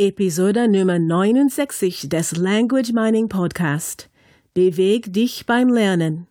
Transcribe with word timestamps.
Episode 0.00 0.68
Nummer 0.68 1.00
69 1.00 2.08
des 2.08 2.36
Language 2.36 2.92
Mining 2.92 3.28
Podcast. 3.28 4.08
Beweg 4.54 5.12
dich 5.12 5.44
beim 5.44 5.70
Lernen. 5.70 6.28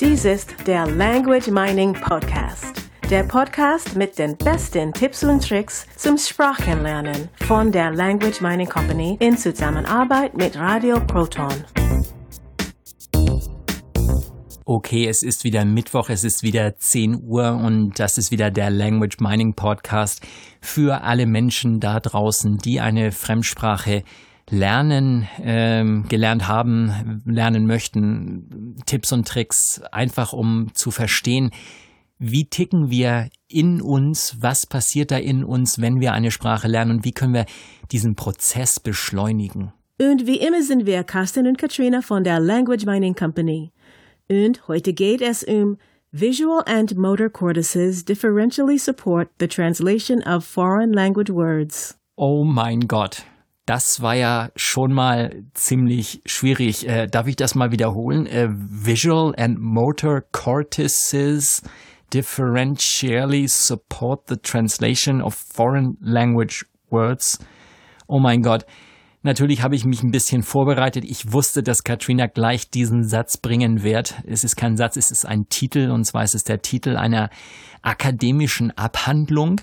Dies 0.00 0.24
ist 0.24 0.56
der 0.66 0.88
Language 0.88 1.46
Mining 1.46 1.92
Podcast. 1.92 2.82
Der 3.10 3.22
Podcast 3.22 3.94
mit 3.94 4.18
den 4.18 4.36
besten 4.36 4.92
Tipps 4.92 5.22
und 5.22 5.46
Tricks 5.46 5.86
zum 5.94 6.18
Sprachenlernen 6.18 7.28
von 7.46 7.70
der 7.70 7.92
Language 7.92 8.40
Mining 8.40 8.68
Company 8.68 9.16
in 9.20 9.38
Zusammenarbeit 9.38 10.36
mit 10.36 10.58
Radio 10.58 10.98
Proton. 10.98 11.54
Okay, 14.68 15.06
es 15.06 15.22
ist 15.22 15.44
wieder 15.44 15.64
Mittwoch, 15.64 16.10
es 16.10 16.24
ist 16.24 16.42
wieder 16.42 16.76
10 16.76 17.22
Uhr 17.22 17.52
und 17.52 18.00
das 18.00 18.18
ist 18.18 18.32
wieder 18.32 18.50
der 18.50 18.68
Language 18.68 19.20
Mining 19.20 19.54
Podcast 19.54 20.26
für 20.60 21.04
alle 21.04 21.26
Menschen 21.26 21.78
da 21.78 22.00
draußen, 22.00 22.58
die 22.58 22.80
eine 22.80 23.12
Fremdsprache 23.12 24.02
lernen, 24.50 25.28
ähm, 25.40 26.06
gelernt 26.08 26.48
haben, 26.48 27.22
lernen 27.24 27.68
möchten, 27.68 28.74
Tipps 28.86 29.12
und 29.12 29.28
Tricks, 29.28 29.82
einfach 29.92 30.32
um 30.32 30.74
zu 30.74 30.90
verstehen, 30.90 31.52
wie 32.18 32.46
ticken 32.46 32.90
wir 32.90 33.28
in 33.46 33.80
uns, 33.80 34.38
was 34.40 34.66
passiert 34.66 35.12
da 35.12 35.16
in 35.16 35.44
uns, 35.44 35.80
wenn 35.80 36.00
wir 36.00 36.12
eine 36.12 36.32
Sprache 36.32 36.66
lernen 36.66 36.90
und 36.90 37.04
wie 37.04 37.12
können 37.12 37.34
wir 37.34 37.46
diesen 37.92 38.16
Prozess 38.16 38.80
beschleunigen. 38.80 39.72
Und 40.00 40.26
wie 40.26 40.40
immer 40.40 40.60
sind 40.62 40.86
wir 40.86 41.04
Carsten 41.04 41.46
und 41.46 41.56
Katrina 41.56 42.02
von 42.02 42.24
der 42.24 42.40
Language 42.40 42.84
Mining 42.84 43.14
Company. 43.14 43.70
Und 44.28 44.66
heute 44.68 44.92
geht 44.92 45.22
es 45.22 45.44
um 45.44 45.78
Visual 46.12 46.62
and 46.66 46.96
motor 46.96 47.28
cortices 47.28 48.04
differentially 48.04 48.78
support 48.78 49.28
the 49.38 49.46
translation 49.46 50.22
of 50.22 50.44
foreign 50.44 50.92
language 50.92 51.30
words. 51.30 51.98
Oh 52.16 52.44
mein 52.44 52.88
Gott. 52.88 53.24
Das 53.66 54.00
war 54.00 54.14
ja 54.14 54.50
schon 54.56 54.92
mal 54.92 55.44
ziemlich 55.54 56.22
schwierig. 56.24 56.88
Äh, 56.88 57.08
darf 57.08 57.26
ich 57.26 57.36
das 57.36 57.54
mal 57.54 57.72
wiederholen? 57.72 58.26
Äh, 58.26 58.48
Visual 58.50 59.34
and 59.36 59.58
motor 59.58 60.22
cortices 60.32 61.62
differentially 62.12 63.46
support 63.48 64.28
the 64.28 64.36
translation 64.36 65.20
of 65.20 65.34
foreign 65.34 65.96
language 66.00 66.64
words. 66.90 67.38
Oh 68.08 68.20
mein 68.20 68.42
Gott. 68.42 68.64
Natürlich 69.26 69.64
habe 69.64 69.74
ich 69.74 69.84
mich 69.84 70.04
ein 70.04 70.12
bisschen 70.12 70.44
vorbereitet. 70.44 71.04
Ich 71.04 71.32
wusste, 71.32 71.64
dass 71.64 71.82
Katrina 71.82 72.28
gleich 72.28 72.70
diesen 72.70 73.02
Satz 73.02 73.36
bringen 73.36 73.82
wird. 73.82 74.14
Es 74.24 74.44
ist 74.44 74.54
kein 74.54 74.76
Satz, 74.76 74.96
es 74.96 75.10
ist 75.10 75.26
ein 75.26 75.48
Titel, 75.48 75.90
und 75.90 76.04
zwar 76.04 76.22
ist 76.22 76.36
es 76.36 76.44
der 76.44 76.62
Titel 76.62 76.96
einer 76.96 77.30
akademischen 77.82 78.70
Abhandlung. 78.78 79.62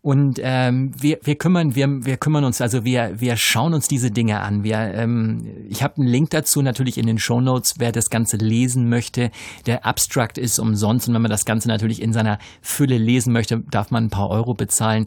Und 0.00 0.40
ähm, 0.42 0.92
wir, 0.98 1.18
wir 1.22 1.36
kümmern, 1.36 1.74
wir, 1.74 1.88
wir 2.06 2.16
kümmern 2.16 2.44
uns, 2.44 2.62
also 2.62 2.86
wir, 2.86 3.20
wir 3.20 3.36
schauen 3.36 3.74
uns 3.74 3.86
diese 3.86 4.10
Dinge 4.10 4.40
an. 4.40 4.64
Wir, 4.64 4.78
ähm, 4.78 5.66
ich 5.68 5.82
habe 5.82 5.98
einen 5.98 6.06
Link 6.06 6.30
dazu 6.30 6.62
natürlich 6.62 6.96
in 6.96 7.06
den 7.06 7.18
Show 7.18 7.42
Notes, 7.42 7.74
wer 7.76 7.92
das 7.92 8.08
Ganze 8.08 8.38
lesen 8.38 8.88
möchte. 8.88 9.30
Der 9.66 9.84
Abstract 9.84 10.38
ist 10.38 10.58
umsonst 10.58 11.06
und 11.06 11.14
wenn 11.14 11.22
man 11.22 11.30
das 11.30 11.44
Ganze 11.44 11.68
natürlich 11.68 12.00
in 12.00 12.14
seiner 12.14 12.38
Fülle 12.62 12.96
lesen 12.96 13.34
möchte, 13.34 13.60
darf 13.70 13.90
man 13.90 14.04
ein 14.04 14.10
paar 14.10 14.30
Euro 14.30 14.54
bezahlen. 14.54 15.04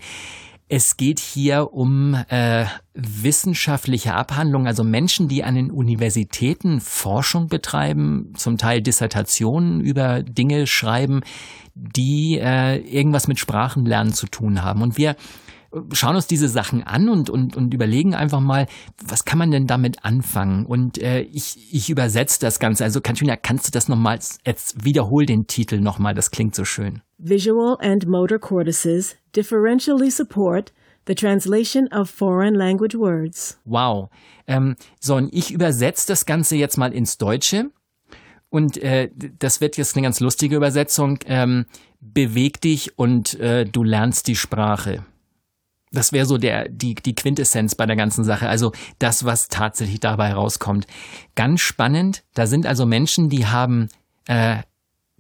Es 0.72 0.98
geht 0.98 1.20
hier 1.20 1.74
um 1.74 2.14
äh, 2.30 2.66
wissenschaftliche 2.94 4.14
Abhandlungen, 4.14 4.68
also 4.68 4.84
Menschen, 4.84 5.28
die 5.28 5.44
an 5.44 5.56
den 5.56 5.72
Universitäten 5.72 6.80
Forschung 6.80 7.48
betreiben, 7.48 8.34
zum 8.36 8.60
Teil 8.60 8.80
Dissertationen 8.84 9.82
über 9.82 10.22
Dinge 10.22 10.68
schreiben, 10.68 11.22
die 11.74 12.38
äh, 12.40 12.78
irgendwas 12.78 13.28
mit 13.28 13.40
Sprachenlernen 13.40 14.14
zu 14.14 14.28
tun 14.28 14.62
haben. 14.62 14.84
Und 14.84 14.96
wir 14.96 15.16
schauen 15.94 16.16
uns 16.16 16.28
diese 16.28 16.50
Sachen 16.50 16.84
an 16.84 17.10
und, 17.10 17.30
und, 17.30 17.56
und 17.56 17.74
überlegen 17.74 18.16
einfach 18.16 18.40
mal, 18.40 18.68
was 19.04 19.26
kann 19.26 19.38
man 19.38 19.52
denn 19.52 19.68
damit 19.68 20.04
anfangen? 20.04 20.66
Und 20.66 21.02
äh, 21.02 21.22
ich, 21.22 21.74
ich 21.74 21.90
übersetze 21.90 22.40
das 22.40 22.60
Ganze. 22.60 22.84
Also 22.84 23.02
Katrina, 23.02 23.36
kannst 23.36 23.68
du 23.68 23.72
das 23.72 23.88
nochmal, 23.88 24.20
jetzt 24.46 24.84
wiederhol 24.84 25.26
den 25.26 25.48
Titel 25.48 25.80
nochmal, 25.80 26.14
das 26.14 26.32
klingt 26.32 26.56
so 26.56 26.66
schön. 26.66 27.02
Visual 27.18 27.78
and 27.82 28.08
motor 28.08 28.40
cortices 28.40 29.16
differentially 29.36 30.10
support 30.10 30.74
the 31.06 31.16
translation 31.16 31.88
of 31.92 32.10
foreign 32.10 32.56
language 32.56 32.96
words. 32.96 33.60
Wow. 33.66 34.10
Ähm, 34.48 34.76
so, 35.00 35.16
und 35.16 35.34
ich 35.34 35.52
übersetze 35.52 36.08
das 36.08 36.26
Ganze 36.26 36.56
jetzt 36.56 36.78
mal 36.78 36.94
ins 36.94 37.18
Deutsche. 37.18 37.72
Und 38.50 38.78
äh, 38.78 39.10
das 39.38 39.62
wird 39.62 39.78
jetzt 39.78 39.96
eine 39.96 40.04
ganz 40.04 40.20
lustige 40.20 40.56
Übersetzung. 40.56 41.20
Ähm, 41.26 41.66
beweg 42.00 42.62
dich 42.62 42.98
und 42.98 43.40
äh, 43.40 43.66
du 43.66 43.84
lernst 43.84 44.28
die 44.28 44.36
Sprache. 44.36 45.06
Das 45.92 46.12
wäre 46.12 46.26
so 46.26 46.38
der, 46.38 46.70
die, 46.70 46.96
die 46.96 47.16
Quintessenz 47.16 47.76
bei 47.76 47.86
der 47.86 47.96
ganzen 47.96 48.24
Sache. 48.24 48.48
Also 48.48 48.72
das, 49.00 49.26
was 49.26 49.48
tatsächlich 49.48 50.00
dabei 50.00 50.34
rauskommt. 50.34 50.86
Ganz 51.36 51.62
spannend. 51.62 52.24
Da 52.34 52.46
sind 52.46 52.66
also 52.66 52.86
Menschen, 52.86 53.30
die 53.30 53.48
haben 53.48 53.90
äh, 54.28 54.58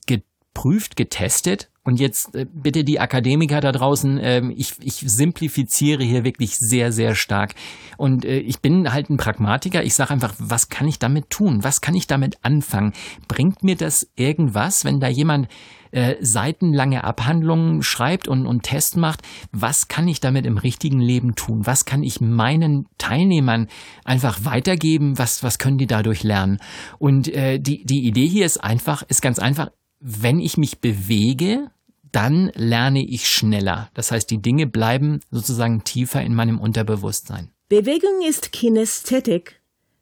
geprüft, 0.05 0.95
getestet. 0.95 1.69
Und 1.89 1.99
jetzt 1.99 2.35
äh, 2.35 2.45
bitte 2.45 2.83
die 2.83 2.99
Akademiker 2.99 3.61
da 3.61 3.71
draußen, 3.71 4.19
äh, 4.19 4.43
ich, 4.55 4.75
ich 4.79 4.93
simplifiziere 4.93 6.03
hier 6.03 6.23
wirklich 6.23 6.55
sehr, 6.55 6.91
sehr 6.91 7.15
stark. 7.15 7.55
Und 7.97 8.25
äh, 8.25 8.37
ich 8.37 8.59
bin 8.59 8.93
halt 8.93 9.09
ein 9.09 9.17
Pragmatiker. 9.17 9.83
Ich 9.83 9.95
sage 9.95 10.11
einfach, 10.11 10.35
was 10.37 10.69
kann 10.69 10.87
ich 10.87 10.99
damit 10.99 11.31
tun? 11.31 11.63
Was 11.63 11.81
kann 11.81 11.95
ich 11.95 12.05
damit 12.05 12.37
anfangen? 12.43 12.93
Bringt 13.27 13.63
mir 13.63 13.75
das 13.75 14.07
irgendwas, 14.15 14.85
wenn 14.85 14.99
da 14.99 15.07
jemand 15.07 15.47
äh, 15.89 16.17
seitenlange 16.21 17.03
Abhandlungen 17.03 17.81
schreibt 17.81 18.27
und, 18.27 18.45
und 18.45 18.61
Test 18.61 18.95
macht, 18.95 19.23
was 19.51 19.87
kann 19.87 20.07
ich 20.07 20.19
damit 20.19 20.45
im 20.45 20.59
richtigen 20.59 20.99
Leben 20.99 21.33
tun? 21.33 21.65
Was 21.65 21.85
kann 21.85 22.03
ich 22.03 22.21
meinen 22.21 22.85
Teilnehmern 22.99 23.67
einfach 24.05 24.45
weitergeben? 24.45 25.17
Was, 25.17 25.41
was 25.41 25.57
können 25.57 25.79
die 25.79 25.87
dadurch 25.87 26.21
lernen? 26.21 26.59
Und 26.99 27.33
äh, 27.33 27.57
die, 27.57 27.83
die 27.83 28.05
Idee 28.05 28.27
hier 28.27 28.45
ist 28.45 28.63
einfach, 28.63 29.01
ist 29.07 29.23
ganz 29.23 29.39
einfach, 29.39 29.71
wenn 29.99 30.39
ich 30.39 30.57
mich 30.57 30.79
bewege, 30.79 31.71
dann 32.11 32.51
lerne 32.55 33.05
ich 33.05 33.27
schneller. 33.27 33.89
Das 33.93 34.11
heißt, 34.11 34.29
die 34.29 34.41
Dinge 34.41 34.67
bleiben 34.67 35.19
sozusagen 35.31 35.83
tiefer 35.83 36.21
in 36.21 36.35
meinem 36.35 36.59
Unterbewusstsein. 36.59 37.49
Bewegung 37.69 38.21
ist 38.27 38.51
Kinästhetik. 38.51 39.61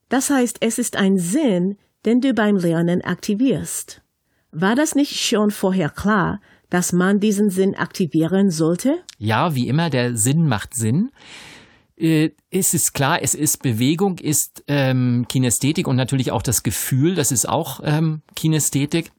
Das 0.10 0.30
heißt, 0.30 0.58
es 0.62 0.78
ist 0.80 0.96
ein 0.96 1.18
Sinn, 1.18 1.78
den 2.06 2.22
du 2.22 2.34
beim 2.34 2.58
Lernen 2.58 3.02
aktivierst. 3.02 4.02
War 4.52 4.76
das 4.76 4.96
nicht 4.96 5.20
schon 5.20 5.52
vorher 5.52 5.90
klar, 5.90 6.40
dass 6.70 6.94
man 6.94 7.20
diesen 7.20 7.50
Sinn 7.50 7.76
aktivieren 7.76 8.50
sollte? 8.50 9.00
Ja, 9.18 9.56
wie 9.56 9.68
immer, 9.68 9.90
der 9.90 10.16
Sinn 10.16 10.48
macht 10.48 10.74
Sinn. 10.74 11.12
Äh, 11.98 12.30
es 12.52 12.74
ist 12.74 12.94
klar, 12.94 13.22
es 13.22 13.34
ist 13.34 13.62
Bewegung, 13.62 14.20
ist 14.20 14.64
ähm, 14.68 15.26
Kinästhetik 15.28 15.88
und 15.88 15.96
natürlich 15.96 16.32
auch 16.32 16.42
das 16.42 16.64
Gefühl, 16.64 17.16
das 17.16 17.32
ist 17.32 17.48
auch 17.48 17.82
ähm, 17.84 18.22
Kinästhetik. 18.36 19.12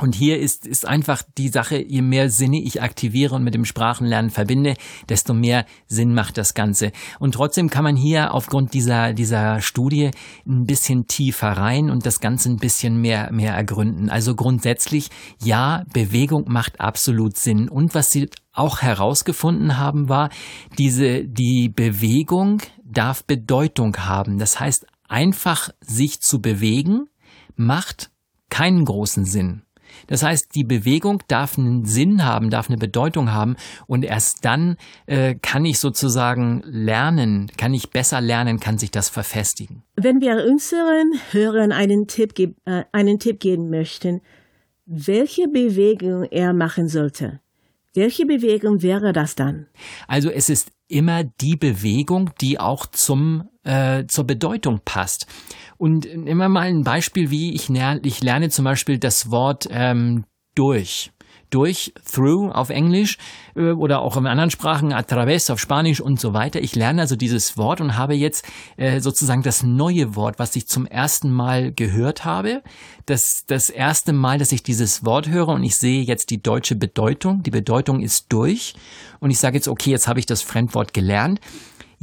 Und 0.00 0.14
hier 0.14 0.38
ist, 0.38 0.66
ist 0.66 0.88
einfach 0.88 1.22
die 1.36 1.48
Sache, 1.48 1.76
je 1.76 2.00
mehr 2.00 2.30
Sinne 2.30 2.62
ich 2.62 2.80
aktiviere 2.80 3.34
und 3.34 3.44
mit 3.44 3.52
dem 3.52 3.66
Sprachenlernen 3.66 4.30
verbinde, 4.30 4.74
desto 5.10 5.34
mehr 5.34 5.66
Sinn 5.86 6.14
macht 6.14 6.38
das 6.38 6.54
Ganze. 6.54 6.92
Und 7.18 7.34
trotzdem 7.34 7.68
kann 7.68 7.84
man 7.84 7.94
hier 7.94 8.32
aufgrund 8.32 8.72
dieser, 8.72 9.12
dieser 9.12 9.60
Studie 9.60 10.10
ein 10.46 10.64
bisschen 10.64 11.08
tiefer 11.08 11.48
rein 11.48 11.90
und 11.90 12.06
das 12.06 12.20
Ganze 12.20 12.48
ein 12.48 12.56
bisschen 12.56 13.02
mehr, 13.02 13.30
mehr 13.32 13.52
ergründen. 13.52 14.08
Also 14.08 14.34
grundsätzlich, 14.34 15.10
ja, 15.42 15.84
Bewegung 15.92 16.46
macht 16.48 16.80
absolut 16.80 17.36
Sinn. 17.36 17.68
Und 17.68 17.94
was 17.94 18.10
sie 18.10 18.30
auch 18.54 18.80
herausgefunden 18.80 19.76
haben, 19.76 20.08
war, 20.08 20.30
diese, 20.78 21.24
die 21.26 21.68
Bewegung 21.68 22.62
darf 22.82 23.24
Bedeutung 23.24 23.94
haben. 23.98 24.38
Das 24.38 24.58
heißt, 24.58 24.86
einfach 25.06 25.68
sich 25.80 26.22
zu 26.22 26.40
bewegen 26.40 27.08
macht 27.56 28.10
keinen 28.48 28.86
großen 28.86 29.26
Sinn. 29.26 29.62
Das 30.06 30.22
heißt, 30.22 30.54
die 30.54 30.64
Bewegung 30.64 31.22
darf 31.28 31.58
einen 31.58 31.84
Sinn 31.84 32.24
haben, 32.24 32.50
darf 32.50 32.68
eine 32.68 32.78
Bedeutung 32.78 33.32
haben 33.32 33.56
und 33.86 34.04
erst 34.04 34.44
dann 34.44 34.76
äh, 35.06 35.34
kann 35.34 35.64
ich 35.64 35.78
sozusagen 35.78 36.62
lernen, 36.66 37.50
kann 37.56 37.74
ich 37.74 37.90
besser 37.90 38.20
lernen, 38.20 38.60
kann 38.60 38.78
sich 38.78 38.90
das 38.90 39.08
verfestigen. 39.08 39.82
Wenn 39.96 40.20
wir 40.20 40.44
unseren 40.48 41.12
Hörern 41.30 41.72
einen 41.72 42.06
Tipp, 42.06 42.38
äh, 42.64 42.84
einen 42.92 43.18
Tipp 43.18 43.40
geben 43.40 43.70
möchten, 43.70 44.20
welche 44.86 45.48
Bewegung 45.48 46.24
er 46.24 46.52
machen 46.52 46.88
sollte, 46.88 47.40
welche 47.94 48.24
Bewegung 48.26 48.82
wäre 48.82 49.12
das 49.12 49.34
dann? 49.34 49.66
Also 50.08 50.30
es 50.30 50.48
ist 50.48 50.70
immer 50.88 51.24
die 51.24 51.56
Bewegung, 51.56 52.30
die 52.40 52.58
auch 52.58 52.86
zum 52.86 53.48
äh, 53.64 54.06
zur 54.06 54.24
Bedeutung 54.24 54.80
passt. 54.84 55.26
Und 55.78 56.06
immer 56.06 56.48
mal 56.48 56.68
ein 56.68 56.84
Beispiel, 56.84 57.30
wie 57.30 57.54
ich 57.54 57.68
lerne, 57.68 58.00
ich 58.04 58.22
lerne 58.22 58.50
zum 58.50 58.64
Beispiel 58.64 58.98
das 58.98 59.30
Wort 59.30 59.68
ähm, 59.70 60.24
durch. 60.54 61.12
durch, 61.50 61.92
through 62.10 62.50
auf 62.50 62.70
Englisch 62.70 63.18
äh, 63.54 63.72
oder 63.72 64.00
auch 64.00 64.16
in 64.16 64.26
anderen 64.26 64.50
Sprachen, 64.50 64.92
a 64.92 65.00
través 65.00 65.52
auf 65.52 65.60
Spanisch 65.60 66.00
und 66.00 66.18
so 66.18 66.32
weiter. 66.32 66.60
Ich 66.60 66.74
lerne 66.74 67.02
also 67.02 67.14
dieses 67.14 67.58
Wort 67.58 67.80
und 67.80 67.96
habe 67.96 68.14
jetzt 68.14 68.46
äh, 68.76 69.00
sozusagen 69.00 69.42
das 69.42 69.62
neue 69.62 70.16
Wort, 70.16 70.38
was 70.38 70.56
ich 70.56 70.66
zum 70.66 70.86
ersten 70.86 71.30
Mal 71.30 71.72
gehört 71.72 72.24
habe. 72.24 72.62
Das, 73.06 73.44
das 73.46 73.68
erste 73.68 74.12
Mal, 74.12 74.38
dass 74.38 74.52
ich 74.52 74.62
dieses 74.62 75.04
Wort 75.04 75.28
höre 75.28 75.48
und 75.48 75.62
ich 75.62 75.76
sehe 75.76 76.02
jetzt 76.02 76.30
die 76.30 76.42
deutsche 76.42 76.74
Bedeutung. 76.74 77.42
Die 77.42 77.50
Bedeutung 77.50 78.00
ist 78.00 78.32
durch 78.32 78.74
und 79.20 79.30
ich 79.30 79.38
sage 79.38 79.56
jetzt, 79.56 79.68
okay, 79.68 79.90
jetzt 79.90 80.08
habe 80.08 80.20
ich 80.20 80.26
das 80.26 80.40
Fremdwort 80.40 80.94
gelernt. 80.94 81.40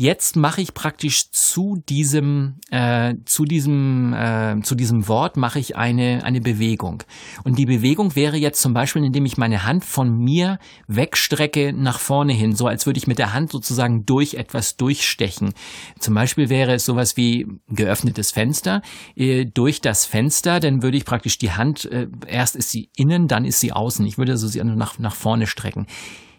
Jetzt 0.01 0.38
mache 0.38 0.62
ich 0.62 0.74
praktisch 0.74 1.30
zu 1.30 1.84
diesem 1.90 2.62
äh, 2.72 3.16
zu 3.25 3.44
diesem 3.44 4.13
äh, 4.13 4.62
zu 4.62 4.75
diesem 4.75 5.10
Wort 5.10 5.36
mache 5.36 5.60
ich 5.60 5.75
eine 5.75 6.24
eine 6.24 6.40
Bewegung 6.40 7.04
und 7.44 7.57
die 7.57 7.66
Bewegung 7.66 8.16
wäre 8.16 8.38
jetzt 8.38 8.62
zum 8.62 8.74
Beispiel, 8.74 9.04
indem 9.04 9.25
ich 9.25 9.36
meine 9.36 9.66
Hand 9.66 9.84
von 9.84 10.18
mir 10.18 10.57
wegstrecke 10.88 11.74
nach 11.74 12.00
vorne 12.00 12.31
hin, 12.31 12.56
so 12.56 12.66
als 12.66 12.86
würde 12.86 12.98
ich 12.98 13.07
mit 13.07 13.19
der 13.19 13.34
Hand 13.34 13.51
sozusagen 13.51 14.06
durch 14.06 14.36
etwas 14.36 14.78
durchstechen. 14.78 15.54
Zum 16.00 16.13
Beispiel 16.13 16.48
wäre 16.48 16.75
es 16.75 16.86
sowas 16.86 17.18
wie 17.18 17.48
geöffnetes 17.68 18.31
Fenster 18.31 18.81
äh, 19.18 19.44
durch 19.44 19.81
das 19.81 20.06
Fenster, 20.06 20.62
dann 20.62 20.81
würde 20.81 20.95
ich 20.95 21.04
praktisch 21.04 21.40
die 21.40 21.52
Hand 21.52 21.84
äh, 21.92 22.07
erst 22.25 22.56
ist 22.56 22.69
sie 22.69 22.90
innen, 22.95 23.28
dann 23.28 23.44
ist 23.44 23.60
sie 23.60 23.74
außen. 23.74 24.06
Ich 24.06 24.18
würde 24.18 24.31
also 24.31 24.48
sie 24.48 24.63
nach 24.63 24.98
nach 24.98 25.16
vorne 25.16 25.45
strecken. 25.45 25.88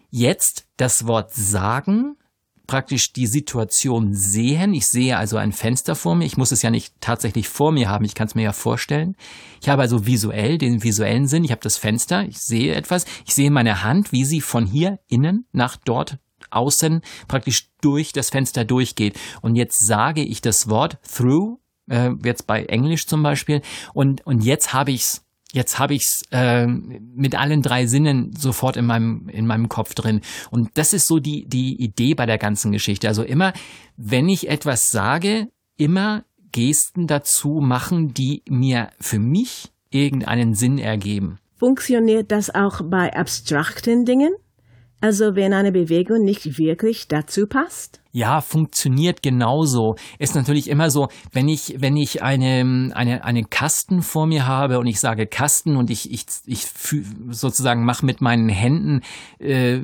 Jetzt 0.09 0.65
das 0.77 1.05
Wort 1.05 1.31
sagen 1.31 2.15
praktisch 2.71 3.11
die 3.11 3.27
Situation 3.27 4.13
sehen. 4.13 4.73
Ich 4.73 4.87
sehe 4.87 5.17
also 5.17 5.35
ein 5.35 5.51
Fenster 5.51 5.93
vor 5.93 6.15
mir. 6.15 6.23
Ich 6.23 6.37
muss 6.37 6.53
es 6.53 6.61
ja 6.61 6.69
nicht 6.69 6.93
tatsächlich 7.01 7.49
vor 7.49 7.73
mir 7.73 7.89
haben. 7.89 8.05
Ich 8.05 8.15
kann 8.15 8.27
es 8.27 8.35
mir 8.35 8.43
ja 8.43 8.53
vorstellen. 8.53 9.17
Ich 9.61 9.67
habe 9.67 9.81
also 9.81 10.05
visuell 10.05 10.57
den 10.57 10.81
visuellen 10.81 11.27
Sinn. 11.27 11.43
Ich 11.43 11.51
habe 11.51 11.59
das 11.61 11.75
Fenster. 11.75 12.23
Ich 12.23 12.39
sehe 12.39 12.73
etwas. 12.73 13.03
Ich 13.25 13.35
sehe 13.35 13.51
meine 13.51 13.83
Hand, 13.83 14.13
wie 14.13 14.23
sie 14.23 14.39
von 14.39 14.65
hier 14.65 14.99
innen 15.09 15.45
nach 15.51 15.75
dort 15.75 16.17
außen 16.49 17.01
praktisch 17.27 17.67
durch 17.81 18.13
das 18.13 18.29
Fenster 18.29 18.63
durchgeht. 18.63 19.19
Und 19.41 19.57
jetzt 19.57 19.85
sage 19.85 20.23
ich 20.23 20.39
das 20.39 20.69
Wort 20.69 20.97
through, 21.03 21.59
äh, 21.89 22.11
jetzt 22.23 22.47
bei 22.47 22.63
Englisch 22.63 23.05
zum 23.05 23.21
Beispiel. 23.21 23.61
Und, 23.93 24.25
und 24.25 24.45
jetzt 24.45 24.71
habe 24.71 24.91
ich 24.91 25.01
es 25.01 25.25
Jetzt 25.53 25.79
habe 25.79 25.93
ich's 25.93 26.21
äh, 26.31 26.65
mit 26.65 27.35
allen 27.35 27.61
drei 27.61 27.85
Sinnen 27.85 28.33
sofort 28.37 28.77
in 28.77 28.85
meinem 28.85 29.27
in 29.29 29.45
meinem 29.45 29.67
Kopf 29.67 29.93
drin 29.93 30.21
und 30.49 30.69
das 30.75 30.93
ist 30.93 31.07
so 31.07 31.19
die 31.19 31.45
die 31.45 31.81
Idee 31.81 32.13
bei 32.13 32.25
der 32.25 32.37
ganzen 32.37 32.71
Geschichte. 32.71 33.07
Also 33.07 33.23
immer, 33.23 33.53
wenn 33.97 34.29
ich 34.29 34.49
etwas 34.49 34.91
sage, 34.91 35.49
immer 35.77 36.23
Gesten 36.51 37.07
dazu 37.07 37.59
machen, 37.61 38.13
die 38.13 38.43
mir 38.47 38.89
für 38.99 39.19
mich 39.19 39.71
irgendeinen 39.89 40.53
Sinn 40.53 40.77
ergeben. 40.77 41.39
Funktioniert 41.57 42.31
das 42.31 42.53
auch 42.53 42.81
bei 42.83 43.13
abstrakten 43.13 44.05
Dingen? 44.05 44.33
Also 45.01 45.35
wenn 45.35 45.51
eine 45.53 45.71
Bewegung 45.71 46.23
nicht 46.23 46.59
wirklich 46.59 47.07
dazu 47.07 47.47
passt? 47.47 47.99
Ja, 48.11 48.41
funktioniert 48.41 49.23
genauso. 49.23 49.95
Ist 50.19 50.35
natürlich 50.35 50.69
immer 50.69 50.91
so, 50.91 51.07
wenn 51.31 51.47
ich, 51.47 51.75
wenn 51.79 51.97
ich 51.97 52.21
eine, 52.21 52.91
eine, 52.93 53.23
einen 53.23 53.49
Kasten 53.49 54.01
vor 54.01 54.27
mir 54.27 54.45
habe 54.45 54.79
und 54.79 54.85
ich 54.85 54.99
sage 54.99 55.25
Kasten 55.25 55.75
und 55.75 55.89
ich, 55.89 56.11
ich, 56.11 56.25
ich 56.45 56.67
sozusagen 57.29 57.83
mache 57.83 58.05
mit 58.05 58.21
meinen 58.21 58.49
Händen 58.49 59.01
äh, 59.39 59.79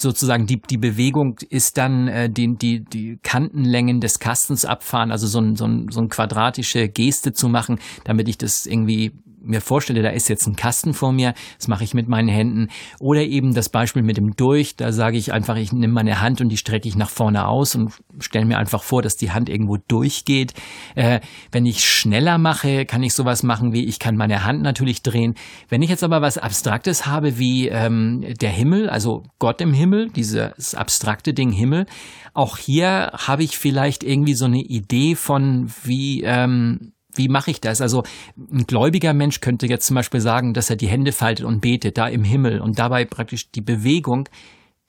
sozusagen 0.00 0.46
die, 0.46 0.60
die 0.60 0.76
Bewegung 0.76 1.38
ist 1.48 1.78
dann 1.78 2.08
äh, 2.08 2.30
die, 2.30 2.54
die, 2.56 2.84
die 2.84 3.18
Kantenlängen 3.22 4.00
des 4.00 4.18
Kastens 4.18 4.64
abfahren, 4.64 5.10
also 5.10 5.26
so 5.26 5.40
ein, 5.40 5.56
so 5.56 5.66
ein, 5.66 5.86
so 5.90 6.00
ein 6.00 6.08
quadratische 6.08 6.88
Geste 6.88 7.32
zu 7.32 7.48
machen, 7.48 7.78
damit 8.04 8.28
ich 8.28 8.38
das 8.38 8.66
irgendwie 8.66 9.12
mir 9.40 9.60
vorstelle, 9.60 10.02
da 10.02 10.10
ist 10.10 10.28
jetzt 10.28 10.46
ein 10.46 10.56
Kasten 10.56 10.94
vor 10.94 11.12
mir, 11.12 11.34
das 11.56 11.68
mache 11.68 11.84
ich 11.84 11.94
mit 11.94 12.08
meinen 12.08 12.28
Händen. 12.28 12.68
Oder 12.98 13.22
eben 13.22 13.54
das 13.54 13.68
Beispiel 13.68 14.02
mit 14.02 14.16
dem 14.16 14.36
Durch, 14.36 14.76
da 14.76 14.92
sage 14.92 15.16
ich 15.16 15.32
einfach, 15.32 15.56
ich 15.56 15.72
nehme 15.72 15.92
meine 15.92 16.20
Hand 16.20 16.40
und 16.40 16.48
die 16.48 16.56
strecke 16.56 16.88
ich 16.88 16.96
nach 16.96 17.10
vorne 17.10 17.46
aus 17.46 17.74
und 17.74 17.92
stelle 18.18 18.44
mir 18.44 18.58
einfach 18.58 18.82
vor, 18.82 19.02
dass 19.02 19.16
die 19.16 19.30
Hand 19.30 19.48
irgendwo 19.48 19.76
durchgeht. 19.76 20.54
Äh, 20.94 21.20
wenn 21.52 21.66
ich 21.66 21.84
schneller 21.84 22.38
mache, 22.38 22.84
kann 22.86 23.02
ich 23.02 23.14
sowas 23.14 23.42
machen 23.42 23.72
wie, 23.72 23.84
ich 23.84 23.98
kann 23.98 24.16
meine 24.16 24.44
Hand 24.44 24.62
natürlich 24.62 25.02
drehen. 25.02 25.34
Wenn 25.68 25.82
ich 25.82 25.90
jetzt 25.90 26.04
aber 26.04 26.22
was 26.22 26.38
Abstraktes 26.38 27.06
habe 27.06 27.38
wie 27.38 27.68
ähm, 27.68 28.24
der 28.40 28.50
Himmel, 28.50 28.90
also 28.90 29.22
Gott 29.38 29.60
im 29.60 29.72
Himmel, 29.72 30.10
dieses 30.10 30.74
abstrakte 30.74 31.34
Ding 31.34 31.52
Himmel, 31.52 31.86
auch 32.34 32.56
hier 32.56 33.12
habe 33.14 33.42
ich 33.42 33.58
vielleicht 33.58 34.04
irgendwie 34.04 34.34
so 34.34 34.44
eine 34.44 34.60
Idee 34.60 35.14
von, 35.14 35.70
wie 35.82 36.22
ähm, 36.22 36.92
wie 37.18 37.28
mache 37.28 37.50
ich 37.50 37.60
das? 37.60 37.80
Also 37.80 38.04
ein 38.36 38.66
gläubiger 38.66 39.12
Mensch 39.12 39.40
könnte 39.40 39.66
jetzt 39.66 39.86
zum 39.86 39.96
Beispiel 39.96 40.20
sagen, 40.20 40.54
dass 40.54 40.70
er 40.70 40.76
die 40.76 40.88
Hände 40.88 41.12
faltet 41.12 41.44
und 41.44 41.60
betet, 41.60 41.98
da 41.98 42.08
im 42.08 42.24
Himmel 42.24 42.60
und 42.60 42.78
dabei 42.78 43.04
praktisch 43.04 43.50
die 43.50 43.60
Bewegung 43.60 44.28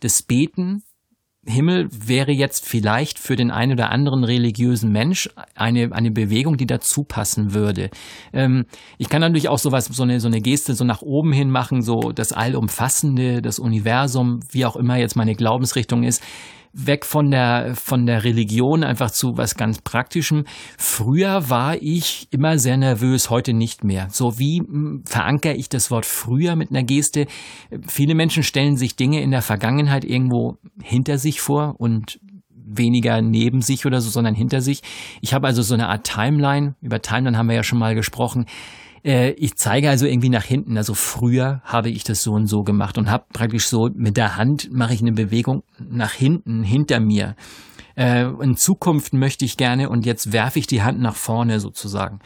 des 0.01 0.21
Beten 0.21 0.83
Himmel 1.45 1.89
wäre 1.91 2.31
jetzt 2.31 2.65
vielleicht 2.65 3.17
für 3.17 3.35
den 3.35 3.49
einen 3.49 3.73
oder 3.73 3.91
anderen 3.91 4.23
religiösen 4.23 4.91
Mensch 4.91 5.29
eine, 5.55 5.91
eine 5.93 6.11
Bewegung, 6.11 6.57
die 6.57 6.67
dazu 6.67 7.03
passen 7.03 7.53
würde. 7.53 7.89
Ähm, 8.33 8.65
ich 8.97 9.09
kann 9.09 9.21
natürlich 9.21 9.47
auch 9.47 9.57
sowas, 9.57 9.85
so 9.85 10.03
eine, 10.03 10.19
so 10.19 10.27
eine 10.27 10.41
Geste 10.41 10.75
so 10.75 10.83
nach 10.83 11.01
oben 11.01 11.31
hin 11.31 11.49
machen, 11.49 11.81
so 11.81 12.11
das 12.11 12.33
Allumfassende, 12.33 13.41
das 13.41 13.57
Universum, 13.57 14.41
wie 14.51 14.65
auch 14.65 14.75
immer 14.75 14.97
jetzt 14.97 15.15
meine 15.15 15.33
Glaubensrichtung 15.35 16.03
ist 16.03 16.21
weg 16.74 17.06
von 17.06 17.31
der, 17.31 17.75
von 17.75 18.06
der 18.06 18.24
Religion 18.24 18.83
einfach 18.83 19.12
zu 19.12 19.38
was 19.38 19.56
ganz 19.56 19.81
Praktischem. 19.81 20.45
Früher 20.77 21.50
war 21.50 21.81
ich 21.81 22.27
immer 22.31 22.57
sehr 22.57 22.77
nervös, 22.77 23.30
heute 23.30 23.54
nicht 23.54 23.83
mehr. 23.83 24.07
So 24.12 24.39
wie 24.39 24.60
hm, 24.60 25.04
verankere 25.06 25.54
ich 25.54 25.69
das 25.69 25.92
Wort 25.92 26.06
früher 26.06 26.56
mit 26.56 26.69
einer 26.69 26.83
Geste? 26.83 27.27
Viele 27.88 28.16
Menschen 28.16 28.44
stellen 28.44 28.77
sich 28.77 28.95
Dinge 28.95 29.21
in 29.21 29.31
der 29.31 29.42
Vergangenheit 29.42 30.06
irgendwo 30.06 30.57
hinter 30.81 31.18
sich 31.18 31.42
vor 31.42 31.75
und 31.77 32.19
weniger 32.69 33.21
neben 33.21 33.62
sich 33.62 33.86
oder 33.86 34.01
so, 34.01 34.10
sondern 34.10 34.36
hinter 34.36 34.62
sich. 34.62 34.81
Ich 35.21 35.33
habe 35.33 35.48
also 35.48 35.62
so 35.62 35.74
eine 35.74 35.88
Art 35.88 36.06
Timeline. 36.06 36.75
Über 36.81 37.01
Timeline 37.01 37.38
haben 37.38 37.48
wir 37.48 37.56
ja 37.56 37.63
schon 37.63 37.80
mal 37.80 37.95
gesprochen. 37.95 38.45
Äh, 39.03 39.31
ich 39.31 39.55
zeige 39.55 39.89
also 39.89 40.05
irgendwie 40.05 40.29
nach 40.29 40.43
hinten. 40.43 40.77
Also 40.77 40.93
früher 40.93 41.61
habe 41.63 41.89
ich 41.89 42.03
das 42.03 42.23
so 42.23 42.33
und 42.33 42.47
so 42.47 42.63
gemacht 42.63 42.97
und 42.97 43.09
habe 43.09 43.25
praktisch 43.33 43.67
so 43.67 43.89
mit 43.93 44.17
der 44.17 44.35
Hand 44.35 44.69
mache 44.71 44.93
ich 44.93 45.01
eine 45.01 45.11
Bewegung 45.11 45.63
nach 45.79 46.13
hinten, 46.13 46.63
hinter 46.63 46.99
mir. 46.99 47.35
Äh, 47.95 48.25
in 48.41 48.55
Zukunft 48.55 49.13
möchte 49.13 49.45
ich 49.45 49.57
gerne 49.57 49.89
und 49.89 50.05
jetzt 50.05 50.31
werfe 50.31 50.59
ich 50.59 50.67
die 50.67 50.81
Hand 50.81 50.99
nach 50.99 51.15
vorne 51.15 51.59
sozusagen. 51.59 52.19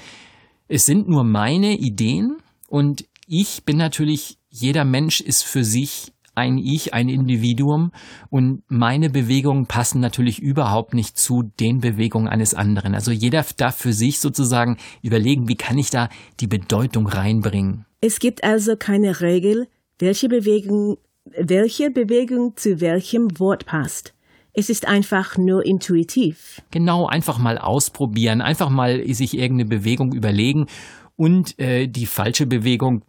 Es 0.68 0.86
sind 0.86 1.08
nur 1.08 1.24
meine 1.24 1.78
Ideen 1.78 2.38
und 2.68 3.06
ich 3.28 3.64
bin 3.64 3.78
natürlich, 3.78 4.38
jeder 4.50 4.86
Mensch 4.86 5.20
ist 5.22 5.44
für 5.44 5.64
sich 5.64 6.14
ein 6.36 6.58
Ich, 6.58 6.94
ein 6.94 7.10
Individuum 7.10 7.92
und 8.30 8.64
meine 8.68 9.10
Bewegungen 9.10 9.68
passen 9.68 10.00
natürlich 10.00 10.40
überhaupt 10.40 10.94
nicht 10.94 11.18
zu 11.18 11.44
den 11.60 11.80
Bewegungen 11.80 12.28
eines 12.28 12.54
anderen. 12.54 12.96
Also 12.96 13.12
jeder 13.12 13.46
darf 13.58 13.76
für 13.76 13.94
sich 13.94 14.20
sozusagen 14.20 14.78
überlegen, 15.02 15.48
wie 15.48 15.56
kann 15.56 15.78
ich 15.78 15.90
da 15.90 16.10
die 16.40 16.48
Bedeutung 16.48 17.08
reinbringen. 17.08 17.86
Es 18.02 18.20
gibt 18.20 18.44
also 18.44 18.76
keine 18.76 19.22
Regel, 19.22 19.68
welche 20.00 20.28
Bewegung, 20.28 20.98
welche 21.26 21.92
Bewegung 21.92 22.54
zu 22.56 22.82
welchem 22.82 23.40
Wort 23.40 23.66
passt. 23.66 24.14
Es 24.56 24.70
ist 24.70 24.88
einfach 24.88 25.38
nur 25.38 25.66
intuitiv. 25.66 26.62
Genau, 26.70 27.08
einfach 27.08 27.40
mal 27.40 27.58
ausprobieren, 27.58 28.42
einfach 28.42 28.70
mal 28.70 29.04
sich 29.14 29.36
irgendeine 29.36 29.70
Bewegung 29.70 30.14
überlegen 30.14 30.68
und 31.16 31.58
äh, 31.60 31.88
die 31.88 32.06
falsche 32.06 32.46
Bewegung 32.46 33.04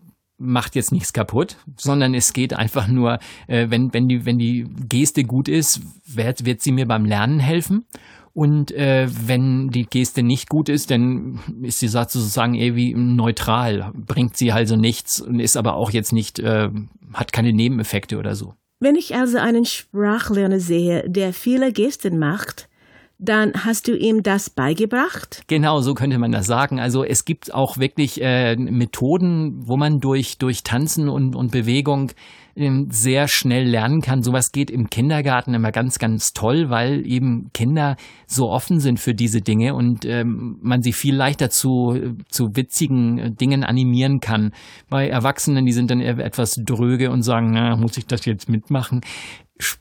macht 0.44 0.74
jetzt 0.74 0.92
nichts 0.92 1.12
kaputt, 1.12 1.56
sondern 1.76 2.14
es 2.14 2.32
geht 2.32 2.54
einfach 2.54 2.88
nur, 2.88 3.18
äh, 3.46 3.66
wenn, 3.70 3.92
wenn, 3.92 4.08
die, 4.08 4.24
wenn 4.26 4.38
die 4.38 4.66
Geste 4.88 5.24
gut 5.24 5.48
ist, 5.48 5.80
wird, 6.06 6.44
wird 6.44 6.60
sie 6.60 6.72
mir 6.72 6.86
beim 6.86 7.04
Lernen 7.04 7.40
helfen. 7.40 7.86
Und 8.32 8.72
äh, 8.72 9.06
wenn 9.08 9.68
die 9.68 9.86
Geste 9.86 10.24
nicht 10.24 10.48
gut 10.48 10.68
ist, 10.68 10.90
dann 10.90 11.38
ist 11.62 11.78
sie 11.78 11.86
sozusagen 11.88 12.54
irgendwie 12.54 12.92
neutral, 12.94 13.92
bringt 13.94 14.36
sie 14.36 14.50
also 14.50 14.74
nichts 14.74 15.20
und 15.20 15.38
ist 15.38 15.56
aber 15.56 15.74
auch 15.74 15.90
jetzt 15.90 16.12
nicht, 16.12 16.40
äh, 16.40 16.68
hat 17.12 17.32
keine 17.32 17.52
Nebeneffekte 17.52 18.18
oder 18.18 18.34
so. 18.34 18.54
Wenn 18.80 18.96
ich 18.96 19.14
also 19.14 19.38
einen 19.38 19.64
Sprachlerner 19.64 20.58
sehe, 20.58 21.08
der 21.08 21.32
viele 21.32 21.72
Gesten 21.72 22.18
macht, 22.18 22.68
dann 23.18 23.52
hast 23.64 23.88
du 23.88 23.96
ihm 23.96 24.22
das 24.22 24.50
beigebracht? 24.50 25.42
Genau, 25.46 25.80
so 25.80 25.94
könnte 25.94 26.18
man 26.18 26.32
das 26.32 26.46
sagen. 26.46 26.80
Also 26.80 27.04
es 27.04 27.24
gibt 27.24 27.54
auch 27.54 27.78
wirklich 27.78 28.20
äh, 28.20 28.56
Methoden, 28.56 29.62
wo 29.66 29.76
man 29.76 30.00
durch, 30.00 30.38
durch 30.38 30.62
Tanzen 30.62 31.08
und, 31.08 31.36
und 31.36 31.52
Bewegung 31.52 32.10
ähm, 32.56 32.88
sehr 32.90 33.28
schnell 33.28 33.64
lernen 33.68 34.00
kann. 34.00 34.22
Sowas 34.22 34.52
geht 34.52 34.70
im 34.70 34.88
Kindergarten 34.88 35.54
immer 35.54 35.72
ganz, 35.72 35.98
ganz 35.98 36.32
toll, 36.32 36.70
weil 36.70 37.06
eben 37.06 37.50
Kinder 37.52 37.96
so 38.26 38.50
offen 38.50 38.80
sind 38.80 39.00
für 39.00 39.14
diese 39.14 39.40
Dinge 39.40 39.74
und 39.74 40.04
ähm, 40.04 40.58
man 40.62 40.82
sie 40.82 40.92
viel 40.92 41.14
leichter 41.14 41.50
zu, 41.50 42.14
zu 42.28 42.54
witzigen 42.54 43.36
Dingen 43.36 43.64
animieren 43.64 44.20
kann. 44.20 44.52
Bei 44.88 45.08
Erwachsenen, 45.08 45.66
die 45.66 45.72
sind 45.72 45.90
dann 45.90 46.00
etwas 46.00 46.54
dröge 46.64 47.10
und 47.10 47.22
sagen, 47.22 47.52
na, 47.52 47.76
muss 47.76 47.96
ich 47.96 48.06
das 48.06 48.24
jetzt 48.24 48.48
mitmachen? 48.48 49.00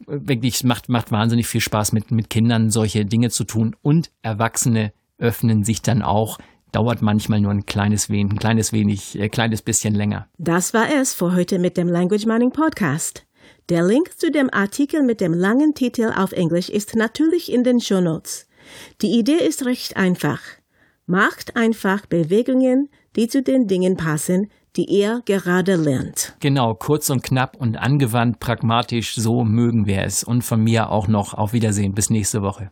Wirklich 0.06 0.64
macht, 0.64 0.90
macht 0.90 1.12
wahnsinnig 1.12 1.48
viel 1.48 1.62
Spaß 1.62 1.94
mit, 1.94 2.12
mit 2.12 2.30
Kindern 2.30 2.70
solche 2.70 3.06
Dinge 3.06 3.30
zu 3.30 3.44
tun 3.44 3.76
und 3.82 4.12
Erwachsene 4.22 4.94
öffnen 5.18 5.64
sich 5.64 5.82
dann 5.82 6.02
auch 6.02 6.38
dauert 6.74 7.02
manchmal 7.02 7.40
nur 7.40 7.52
ein 7.52 7.66
kleines 7.66 8.10
wenig, 8.10 8.34
ein 8.34 8.40
kleines 8.40 8.74
wenig, 8.74 9.18
äh, 9.18 9.30
kleines 9.30 9.62
bisschen 9.62 9.94
länger. 9.94 10.28
Das 10.38 10.74
war 10.74 10.88
es 10.94 11.14
für 11.14 11.34
heute 11.34 11.60
mit 11.60 11.78
dem 11.78 11.88
Language 11.88 12.26
Mining 12.26 12.52
Podcast. 12.52 13.26
Der 13.70 13.84
Link 13.84 14.20
zu 14.20 14.32
dem 14.32 14.50
Artikel 14.52 15.04
mit 15.04 15.22
dem 15.22 15.34
langen 15.34 15.74
Titel 15.74 16.12
auf 16.16 16.34
Englisch 16.34 16.70
ist 16.70 16.96
natürlich 16.96 17.52
in 17.52 17.64
den 17.64 17.80
Show 17.80 18.02
Notes. 18.02 18.48
Die 19.02 19.18
Idee 19.18 19.38
ist 19.38 19.66
recht 19.66 19.96
einfach. 19.96 20.42
Macht 21.06 21.56
einfach 21.56 22.06
Bewegungen, 22.06 22.90
die 23.16 23.28
zu 23.28 23.44
den 23.44 23.68
Dingen 23.68 23.96
passen, 23.96 24.50
die 24.76 24.86
ihr 24.86 25.22
gerade 25.26 25.76
lernt. 25.76 26.36
Genau, 26.40 26.74
kurz 26.74 27.10
und 27.10 27.24
knapp 27.24 27.56
und 27.58 27.78
angewandt, 27.78 28.40
pragmatisch, 28.40 29.16
so 29.16 29.44
mögen 29.44 29.86
wir 29.86 30.04
es. 30.04 30.24
Und 30.24 30.44
von 30.44 30.64
mir 30.64 30.90
auch 30.90 31.08
noch 31.08 31.34
auf 31.34 31.54
Wiedersehen. 31.54 31.94
Bis 31.94 32.10
nächste 32.10 32.42
Woche. 32.42 32.72